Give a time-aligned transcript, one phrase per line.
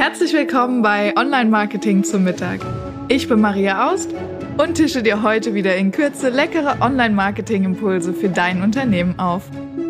[0.00, 2.60] Herzlich willkommen bei Online Marketing zum Mittag.
[3.08, 4.08] Ich bin Maria Aust
[4.56, 9.42] und tische dir heute wieder in Kürze leckere Online Marketing Impulse für dein Unternehmen auf.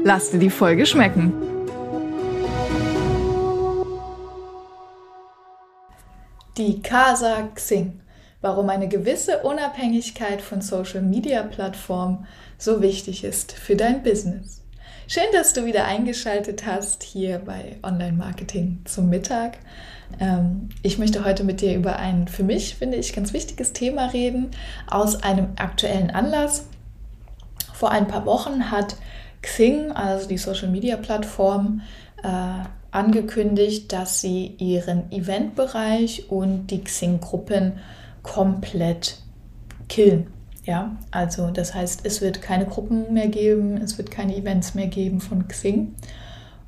[0.03, 1.33] Lass dir die Folge schmecken.
[6.57, 8.01] Die Casa Xing.
[8.41, 12.27] Warum eine gewisse Unabhängigkeit von Social Media Plattformen
[12.59, 14.60] so wichtig ist für dein Business.
[15.13, 19.59] Schön, dass du wieder eingeschaltet hast hier bei Online Marketing zum Mittag.
[20.21, 24.13] Ähm, ich möchte heute mit dir über ein für mich, finde ich, ganz wichtiges Thema
[24.13, 24.53] reden,
[24.87, 26.69] aus einem aktuellen Anlass.
[27.75, 28.95] Vor ein paar Wochen hat
[29.43, 31.81] Xing, also die Social-Media-Plattform,
[32.23, 32.29] äh,
[32.93, 37.81] angekündigt, dass sie ihren Eventbereich und die Xing-Gruppen
[38.23, 39.17] komplett
[39.89, 40.29] killen.
[40.65, 44.89] Ja, also das heißt, es wird keine Gruppen mehr geben, es wird keine Events mehr
[44.89, 45.95] geben von Xing.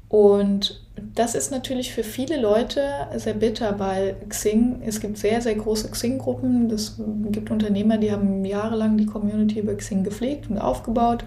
[0.08, 0.82] Und
[1.14, 2.82] das ist natürlich für viele Leute
[3.16, 6.70] sehr bitter, weil Xing, es gibt sehr, sehr große Xing-Gruppen.
[6.70, 11.24] Es gibt Unternehmer, die haben jahrelang die Community über Xing gepflegt und aufgebaut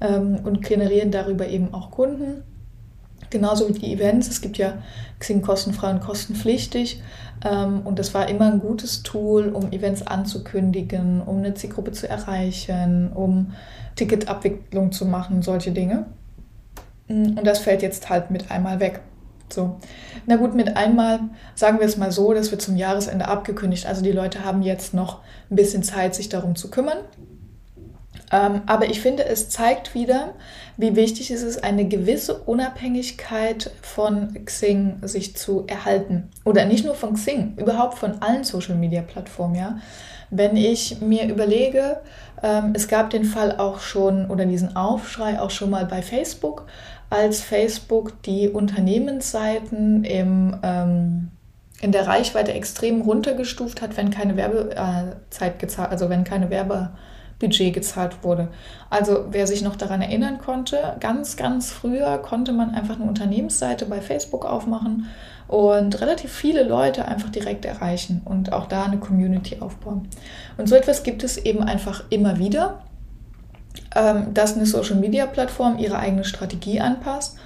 [0.00, 2.44] ähm, und generieren darüber eben auch Kunden.
[3.30, 4.28] Genauso wie die Events.
[4.28, 4.74] Es gibt ja
[5.18, 7.02] Xing kostenfrei und kostenpflichtig.
[7.44, 12.08] Ähm, und das war immer ein gutes Tool, um Events anzukündigen, um eine Zielgruppe zu
[12.08, 13.52] erreichen, um
[13.96, 16.06] Ticketabwicklung zu machen, solche Dinge.
[17.08, 19.00] Mm, und das fällt jetzt halt mit einmal weg.
[19.52, 19.76] So.
[20.26, 21.20] Na gut, mit einmal
[21.54, 23.86] sagen wir es mal so, das wird zum Jahresende abgekündigt.
[23.86, 26.98] Also die Leute haben jetzt noch ein bisschen Zeit, sich darum zu kümmern.
[28.32, 30.34] Ähm, aber ich finde, es zeigt wieder,
[30.76, 36.30] wie wichtig es ist, eine gewisse Unabhängigkeit von Xing sich zu erhalten.
[36.44, 39.54] Oder nicht nur von Xing, überhaupt von allen Social-Media-Plattformen.
[39.54, 39.78] Ja?
[40.30, 42.00] Wenn ich mir überlege,
[42.42, 46.66] ähm, es gab den Fall auch schon oder diesen Aufschrei auch schon mal bei Facebook,
[47.10, 51.30] als Facebook die Unternehmensseiten im, ähm,
[51.80, 56.90] in der Reichweite extrem runtergestuft hat, wenn keine Werbezeit gezahlt, also wenn keine Werbe
[57.44, 58.48] Budget gezahlt wurde.
[58.90, 63.84] Also wer sich noch daran erinnern konnte, ganz, ganz früher konnte man einfach eine Unternehmensseite
[63.86, 65.06] bei Facebook aufmachen
[65.46, 70.08] und relativ viele Leute einfach direkt erreichen und auch da eine Community aufbauen.
[70.56, 72.82] Und so etwas gibt es eben einfach immer wieder,
[73.94, 77.36] ähm, dass eine Social-Media-Plattform ihre eigene Strategie anpasst,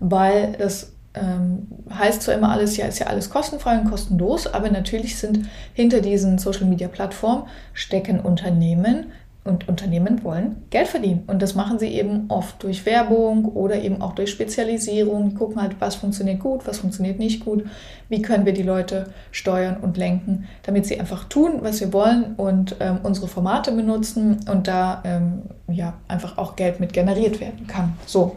[0.00, 1.68] weil das ähm,
[1.98, 6.00] heißt zwar immer alles, ja, ist ja alles kostenfrei und kostenlos, aber natürlich sind hinter
[6.00, 9.06] diesen Social Media Plattformen stecken Unternehmen,
[9.46, 11.24] und Unternehmen wollen Geld verdienen.
[11.26, 15.30] Und das machen sie eben oft durch Werbung oder eben auch durch Spezialisierung.
[15.30, 17.64] Die gucken halt, was funktioniert gut, was funktioniert nicht gut.
[18.08, 22.34] Wie können wir die Leute steuern und lenken, damit sie einfach tun, was wir wollen
[22.36, 27.66] und ähm, unsere Formate benutzen und da ähm, ja einfach auch Geld mit generiert werden
[27.66, 27.94] kann.
[28.06, 28.36] So.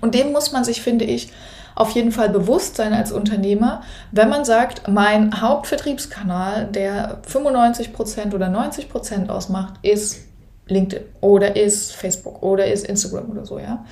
[0.00, 1.30] Und dem muss man sich, finde ich,
[1.74, 3.82] auf jeden Fall bewusst sein als Unternehmer,
[4.12, 10.18] wenn man sagt, mein Hauptvertriebskanal, der 95% oder 90% ausmacht, ist
[10.66, 13.84] LinkedIn oder ist Facebook oder ist Instagram oder so, ja.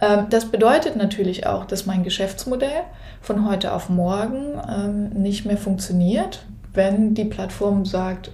[0.00, 2.82] Ähm, das bedeutet natürlich auch, dass mein Geschäftsmodell
[3.20, 8.32] von heute auf morgen ähm, nicht mehr funktioniert, wenn die Plattform sagt,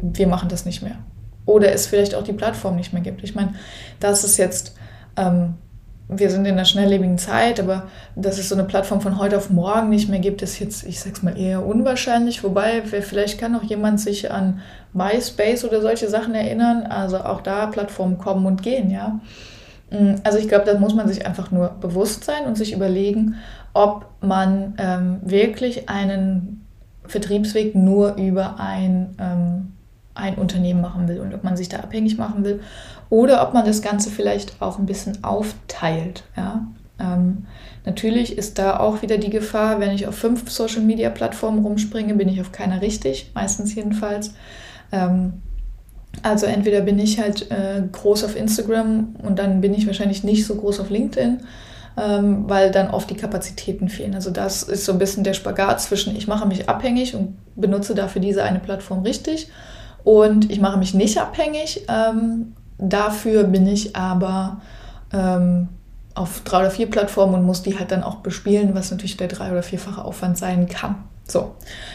[0.00, 0.96] wir machen das nicht mehr.
[1.46, 3.24] Oder es vielleicht auch die Plattform nicht mehr gibt.
[3.24, 3.54] Ich meine,
[3.98, 4.76] das ist jetzt
[5.16, 5.54] ähm,
[6.18, 9.50] wir sind in einer schnelllebigen Zeit, aber dass es so eine Plattform von heute auf
[9.50, 12.42] morgen nicht mehr gibt, ist jetzt, ich sag's mal, eher unwahrscheinlich.
[12.44, 14.60] Wobei, vielleicht kann auch jemand sich an
[14.92, 16.84] MySpace oder solche Sachen erinnern.
[16.84, 19.20] Also auch da Plattformen kommen und gehen, ja.
[19.90, 23.36] Mm, also ich glaube, da muss man sich einfach nur bewusst sein und sich überlegen,
[23.74, 26.66] ob man ähm, wirklich einen
[27.06, 29.72] Vertriebsweg nur über ein ähm,
[30.14, 32.60] ein Unternehmen machen will und ob man sich da abhängig machen will
[33.12, 36.24] oder ob man das Ganze vielleicht auch ein bisschen aufteilt.
[36.34, 36.66] Ja?
[36.98, 37.44] Ähm,
[37.84, 42.40] natürlich ist da auch wieder die Gefahr, wenn ich auf fünf Social-Media-Plattformen rumspringe, bin ich
[42.40, 44.32] auf keiner richtig, meistens jedenfalls.
[44.92, 45.42] Ähm,
[46.22, 50.46] also entweder bin ich halt äh, groß auf Instagram und dann bin ich wahrscheinlich nicht
[50.46, 51.40] so groß auf LinkedIn,
[51.98, 54.14] ähm, weil dann oft die Kapazitäten fehlen.
[54.14, 57.94] Also das ist so ein bisschen der Spagat zwischen, ich mache mich abhängig und benutze
[57.94, 59.48] dafür diese eine Plattform richtig
[60.02, 61.82] und ich mache mich nicht abhängig.
[61.90, 62.54] Ähm,
[62.90, 64.60] dafür bin ich aber
[65.12, 65.68] ähm,
[66.14, 69.28] auf drei oder vier Plattformen und muss die halt dann auch bespielen, was natürlich der
[69.28, 70.96] drei- oder vierfache Aufwand sein kann.
[71.26, 71.54] So,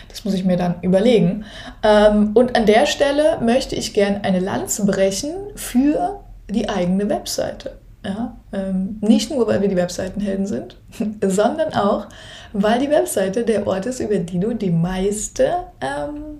[0.09, 1.45] das muss ich mir dann überlegen.
[1.83, 7.77] Ähm, und an der Stelle möchte ich gerne eine Lanze brechen für die eigene Webseite.
[8.05, 10.77] Ja, ähm, nicht nur, weil wir die Webseitenhelden sind,
[11.21, 12.07] sondern auch,
[12.53, 15.49] weil die Webseite der Ort ist, über die du die meiste
[15.81, 16.39] ähm,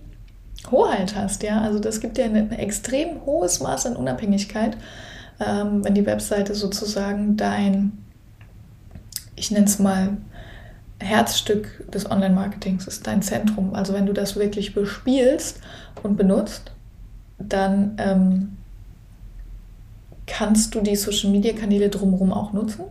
[0.72, 1.62] Hoheit hast, ja.
[1.62, 4.78] Also das gibt dir ein, ein extrem hohes Maß an Unabhängigkeit,
[5.40, 7.98] ähm, wenn die Webseite sozusagen dein,
[9.36, 10.18] ich nenne es mal,
[11.00, 13.76] Herzstück des Online-Marketings, ist dein Zentrum.
[13.76, 15.60] Also wenn du das wirklich bespielst
[16.02, 16.72] und benutzt,
[17.38, 18.58] dann ähm,
[20.26, 22.86] kannst du die Social-Media-Kanäle drumherum auch nutzen,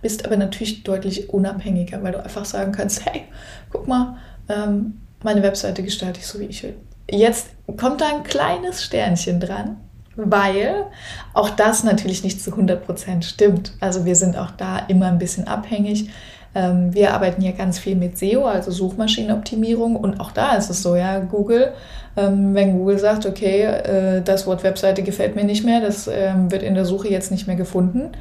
[0.00, 3.24] bist aber natürlich deutlich unabhängiger, weil du einfach sagen kannst, hey,
[3.70, 4.16] guck mal,
[4.48, 6.74] ähm, meine Webseite gestalte ich so, wie ich will.
[7.10, 9.76] Jetzt kommt da ein kleines Sternchen dran,
[10.16, 10.86] weil
[11.34, 13.72] auch das natürlich nicht zu 100% stimmt.
[13.80, 16.10] Also wir sind auch da immer ein bisschen abhängig.
[16.54, 19.96] Ähm, wir arbeiten ja ganz viel mit SEO, also Suchmaschinenoptimierung.
[19.96, 21.72] Und auch da ist es so, ja, Google,
[22.16, 26.50] ähm, wenn Google sagt, okay, äh, das Wort Webseite gefällt mir nicht mehr, das ähm,
[26.50, 28.12] wird in der Suche jetzt nicht mehr gefunden,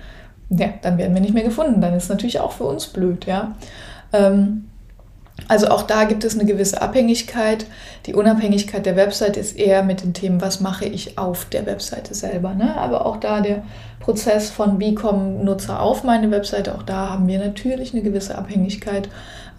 [0.49, 1.81] ja, dann werden wir nicht mehr gefunden.
[1.81, 3.55] Dann ist natürlich auch für uns blöd, ja.
[5.47, 7.65] Also auch da gibt es eine gewisse Abhängigkeit.
[8.05, 12.13] Die Unabhängigkeit der Website ist eher mit den Themen, was mache ich auf der Webseite
[12.13, 12.53] selber.
[12.53, 12.75] Ne?
[12.77, 13.63] Aber auch da der
[13.99, 18.37] Prozess von, wie kommen Nutzer auf meine Webseite, auch da haben wir natürlich eine gewisse
[18.37, 19.09] Abhängigkeit.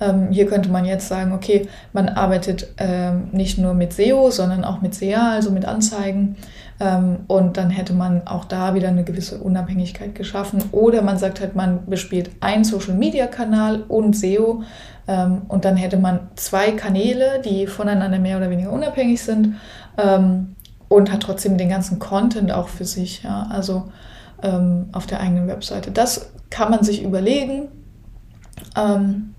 [0.00, 4.64] Ähm, hier könnte man jetzt sagen, okay, man arbeitet ähm, nicht nur mit SEO, sondern
[4.64, 6.37] auch mit SEA, also mit Anzeigen.
[6.81, 10.62] Ähm, und dann hätte man auch da wieder eine gewisse Unabhängigkeit geschaffen.
[10.73, 14.62] Oder man sagt halt, man bespielt einen Social-Media-Kanal und SEO.
[15.06, 19.56] Ähm, und dann hätte man zwei Kanäle, die voneinander mehr oder weniger unabhängig sind.
[19.99, 20.56] Ähm,
[20.88, 23.23] und hat trotzdem den ganzen Content auch für sich.
[23.23, 23.46] Ja?
[23.50, 23.93] Also
[24.43, 25.91] ähm, auf der eigenen Webseite.
[25.91, 27.69] Das kann man sich überlegen.
[28.76, 29.35] Ähm,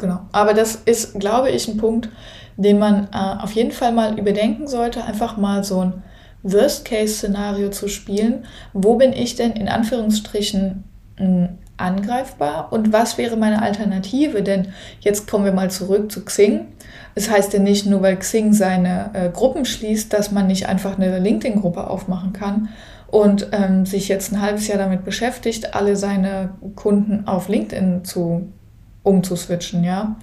[0.00, 0.20] genau.
[0.32, 2.08] Aber das ist, glaube ich, ein Punkt,
[2.56, 5.04] den man äh, auf jeden Fall mal überdenken sollte.
[5.04, 6.02] Einfach mal so ein
[6.42, 8.46] Worst-Case-Szenario zu spielen.
[8.72, 10.84] Wo bin ich denn in Anführungsstrichen
[11.18, 14.42] mh, hm, angreifbar und was wäre meine Alternative?
[14.42, 14.68] Denn
[15.00, 16.66] jetzt kommen wir mal zurück zu Xing.
[17.14, 20.98] Es heißt ja nicht nur, weil Xing seine äh, Gruppen schließt, dass man nicht einfach
[20.98, 22.68] eine LinkedIn-Gruppe aufmachen kann
[23.10, 28.52] und ähm, sich jetzt ein halbes Jahr damit beschäftigt, alle seine Kunden auf LinkedIn zu
[29.02, 30.16] umzuswitchen, ja.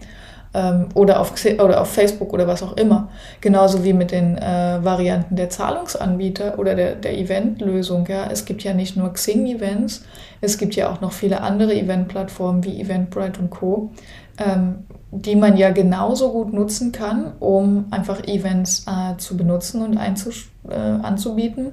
[0.54, 3.10] Ähm, oder, auf, oder auf Facebook oder was auch immer.
[3.42, 8.08] Genauso wie mit den äh, Varianten der Zahlungsanbieter oder der, der Eventlösung.
[8.08, 8.30] Ja.
[8.32, 10.06] Es gibt ja nicht nur Xing-Events,
[10.40, 13.92] es gibt ja auch noch viele andere Eventplattformen wie Eventbrite und Co.,
[14.40, 19.98] ähm, die man ja genauso gut nutzen kann, um einfach Events äh, zu benutzen und
[19.98, 21.72] äh, anzubieten.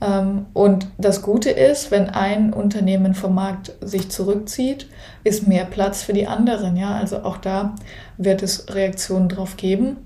[0.00, 4.88] Ähm, und das Gute ist, wenn ein Unternehmen vom Markt sich zurückzieht,
[5.22, 6.76] ist mehr Platz für die anderen.
[6.76, 6.94] Ja?
[6.96, 7.74] Also auch da
[8.16, 9.96] wird es Reaktionen drauf geben,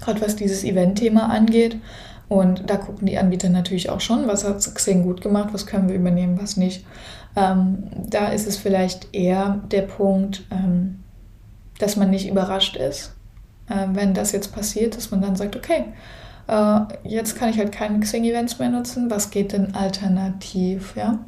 [0.00, 1.76] gerade was dieses Event-Thema angeht.
[2.28, 5.88] Und da gucken die Anbieter natürlich auch schon, was hat Xing gut gemacht, was können
[5.88, 6.86] wir übernehmen, was nicht.
[7.36, 11.00] Ähm, da ist es vielleicht eher der Punkt, ähm,
[11.78, 13.14] dass man nicht überrascht ist,
[13.68, 15.84] äh, wenn das jetzt passiert, dass man dann sagt, okay,
[16.48, 21.18] äh, jetzt kann ich halt keine Xing-Events mehr nutzen, was geht denn alternativ, ja?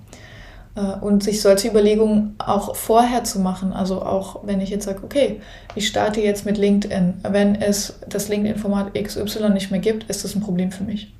[0.77, 5.05] Äh, und sich solche Überlegungen auch vorher zu machen, also auch wenn ich jetzt sage,
[5.05, 5.41] okay,
[5.75, 10.35] ich starte jetzt mit LinkedIn, wenn es das LinkedIn-Format XY nicht mehr gibt, ist das
[10.35, 11.15] ein Problem für mich.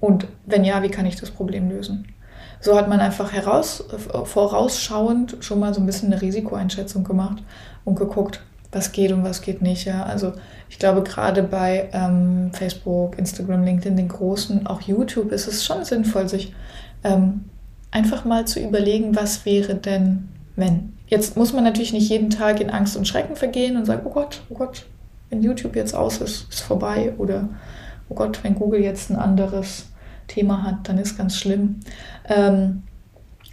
[0.00, 2.08] Und wenn ja, wie kann ich das Problem lösen?
[2.60, 3.84] So hat man einfach heraus,
[4.24, 7.42] vorausschauend schon mal so ein bisschen eine Risikoeinschätzung gemacht
[7.84, 8.40] und geguckt,
[8.72, 9.84] was geht und was geht nicht.
[9.84, 10.04] Ja?
[10.04, 10.32] Also
[10.68, 15.84] ich glaube, gerade bei ähm, Facebook, Instagram, LinkedIn, den großen, auch YouTube, ist es schon
[15.84, 16.54] sinnvoll, sich
[17.04, 17.44] ähm,
[17.90, 20.94] einfach mal zu überlegen, was wäre denn, wenn.
[21.06, 24.10] Jetzt muss man natürlich nicht jeden Tag in Angst und Schrecken vergehen und sagen, oh
[24.10, 24.86] Gott, oh Gott,
[25.28, 27.12] wenn YouTube jetzt aus ist, ist vorbei.
[27.18, 27.50] Oder
[28.08, 29.90] oh Gott, wenn Google jetzt ein anderes
[30.26, 31.80] Thema hat, dann ist ganz schlimm.
[32.26, 32.84] Ähm,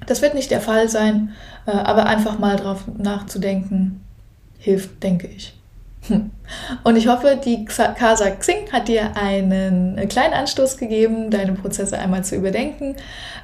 [0.07, 1.33] das wird nicht der Fall sein,
[1.65, 3.99] äh, aber einfach mal drauf nachzudenken,
[4.59, 5.55] hilft, denke ich.
[6.83, 12.23] Und ich hoffe, die Casa Xing hat dir einen kleinen Anstoß gegeben, deine Prozesse einmal
[12.23, 12.95] zu überdenken.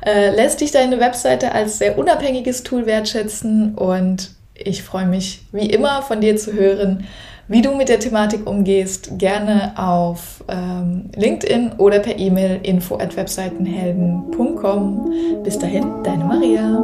[0.05, 5.65] Äh, lässt dich deine Webseite als sehr unabhängiges Tool wertschätzen und ich freue mich wie
[5.65, 7.05] immer von dir zu hören,
[7.47, 9.19] wie du mit der Thematik umgehst.
[9.19, 15.43] Gerne auf ähm, LinkedIn oder per E-Mail info at webseitenhelden.com.
[15.43, 16.83] Bis dahin, deine Maria.